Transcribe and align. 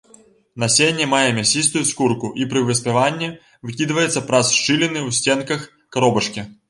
Насенне 0.61 1.05
мае 1.09 1.27
мясістую 1.39 1.83
скурку 1.89 2.31
і 2.43 2.47
пры 2.53 2.63
выспяванні 2.69 3.29
выкідваецца 3.71 4.25
праз 4.33 4.51
шчыліны 4.57 4.99
ў 5.07 5.19
сценках 5.19 5.69
каробачкі. 5.97 6.49